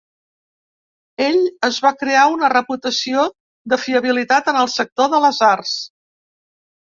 Ell 1.25 1.35
es 1.67 1.75
va 1.85 1.89
crear 1.99 2.23
una 2.37 2.49
reputació 2.53 3.25
de 3.73 3.79
fiabilitat 3.83 4.51
en 4.53 4.59
el 4.63 4.71
sector 4.77 5.11
de 5.15 5.19
les 5.27 5.43
arts. 5.49 5.75